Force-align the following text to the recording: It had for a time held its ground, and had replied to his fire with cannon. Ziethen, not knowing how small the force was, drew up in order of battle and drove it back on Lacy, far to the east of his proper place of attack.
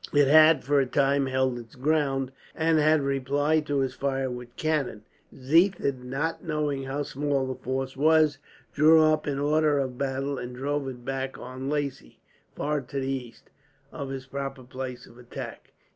It 0.15 0.27
had 0.27 0.63
for 0.63 0.79
a 0.79 0.87
time 0.87 1.27
held 1.27 1.59
its 1.59 1.75
ground, 1.75 2.31
and 2.55 2.79
had 2.79 3.03
replied 3.03 3.67
to 3.67 3.81
his 3.81 3.93
fire 3.93 4.31
with 4.31 4.55
cannon. 4.55 5.03
Ziethen, 5.31 6.05
not 6.09 6.43
knowing 6.43 6.85
how 6.85 7.03
small 7.03 7.45
the 7.45 7.53
force 7.53 7.95
was, 7.95 8.39
drew 8.73 9.03
up 9.03 9.27
in 9.27 9.37
order 9.37 9.77
of 9.77 9.99
battle 9.99 10.39
and 10.39 10.55
drove 10.55 10.87
it 10.87 11.05
back 11.05 11.37
on 11.37 11.69
Lacy, 11.69 12.19
far 12.55 12.81
to 12.81 12.99
the 12.99 13.11
east 13.11 13.51
of 13.91 14.09
his 14.09 14.25
proper 14.25 14.63
place 14.63 15.05
of 15.05 15.19
attack. 15.19 15.71